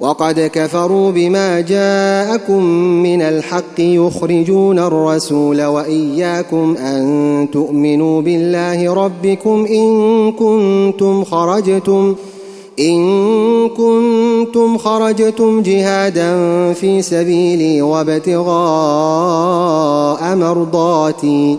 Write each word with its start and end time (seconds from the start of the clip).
وقد 0.00 0.40
كفروا 0.52 1.10
بما 1.10 1.60
جاءكم 1.60 2.62
من 3.02 3.22
الحق 3.22 3.74
يخرجون 3.80 4.78
الرسول 4.78 5.62
واياكم 5.64 6.76
ان 6.76 7.48
تؤمنوا 7.52 8.22
بالله 8.22 8.94
ربكم 8.94 9.66
ان 9.66 9.96
كنتم 10.32 11.24
خرجتم 11.24 12.14
إن 12.80 13.68
كنتم 13.68 14.78
خرجتم 14.78 15.62
جهادا 15.62 16.34
في 16.72 17.02
سبيلي 17.02 17.82
وابتغاء 17.82 20.36
مرضاتي 20.36 21.58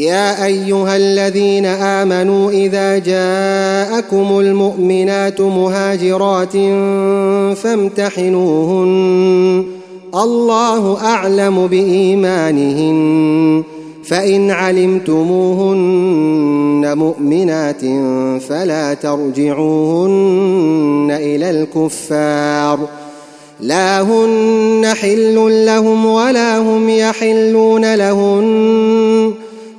يا 0.00 0.44
ايها 0.46 0.96
الذين 0.96 1.66
امنوا 1.66 2.50
اذا 2.50 2.98
جاءكم 2.98 4.38
المؤمنات 4.40 5.40
مهاجرات 5.40 6.52
فامتحنوهن 7.58 9.64
الله 10.14 10.98
اعلم 11.06 11.66
بايمانهن 11.66 13.62
فان 14.04 14.50
علمتموهن 14.50 16.98
مؤمنات 16.98 17.80
فلا 18.42 18.94
ترجعوهن 18.94 21.08
الى 21.20 21.50
الكفار 21.50 22.78
لا 23.60 24.00
هن 24.02 24.86
حل 24.94 25.66
لهم 25.66 26.06
ولا 26.06 26.58
هم 26.58 26.88
يحلون 26.90 27.94
لهن 27.94 29.32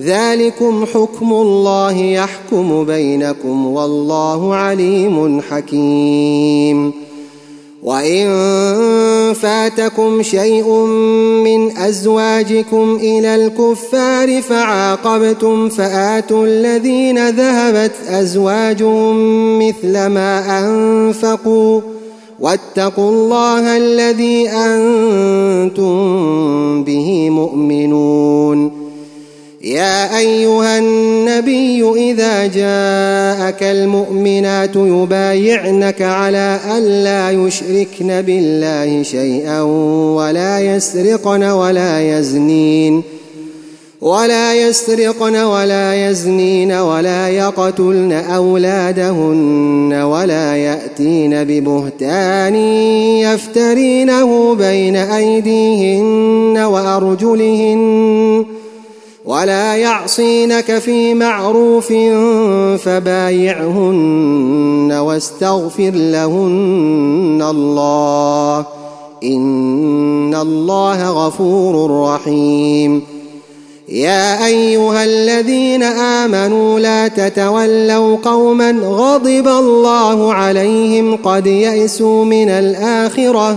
ذلكم 0.00 0.86
حكم 0.94 1.32
الله 1.32 1.96
يحكم 1.98 2.84
بينكم 2.84 3.66
والله 3.66 4.54
عليم 4.54 5.40
حكيم 5.40 6.92
وان 7.82 8.26
فاتكم 9.34 10.22
شيء 10.22 10.70
من 11.44 11.76
ازواجكم 11.76 12.96
الى 13.02 13.34
الكفار 13.34 14.42
فعاقبتم 14.42 15.68
فاتوا 15.68 16.46
الذين 16.46 17.28
ذهبت 17.30 17.92
ازواجهم 18.08 19.16
مثل 19.68 20.06
ما 20.06 20.58
انفقوا 20.60 21.80
واتقوا 22.40 23.10
الله 23.10 23.76
الذي 23.76 24.48
أن 24.48 24.65
جاءك 33.60 33.72
المؤمنات 33.76 34.76
يبايعنك 34.76 36.02
على 36.02 36.58
ألا 36.78 37.30
يشركن 37.30 38.22
بالله 38.22 39.02
شيئا 39.02 39.60
ولا 39.62 40.60
يسرقن 40.60 41.42
ولا 41.44 42.18
يزنين 42.18 43.02
ولا 44.00 44.54
يسرقن 44.54 45.36
ولا 45.36 46.08
يزنين 46.10 46.72
ولا 46.72 47.28
يقتلن 47.28 48.12
أولادهن 48.12 49.92
ولا 50.02 50.56
يأتين 50.56 51.44
ببهتان 51.44 52.54
يفترينه 52.54 54.54
بين 54.54 54.96
أيديهن 54.96 56.58
وأرجلهن 56.58 58.46
ولا 59.26 59.74
يعصينك 59.76 60.78
في 60.78 61.14
معروف 61.14 61.92
فبايعهن 62.84 64.92
واستغفر 64.92 65.90
لهن 65.90 67.44
الله 67.50 68.64
ان 69.24 70.34
الله 70.34 71.26
غفور 71.26 72.02
رحيم 72.14 73.02
يا 73.88 74.46
ايها 74.46 75.04
الذين 75.04 75.82
امنوا 75.82 76.80
لا 76.80 77.08
تتولوا 77.08 78.16
قوما 78.22 78.70
غضب 78.70 79.48
الله 79.48 80.32
عليهم 80.34 81.16
قد 81.16 81.46
يئسوا 81.46 82.24
من 82.24 82.48
الاخره 82.50 83.56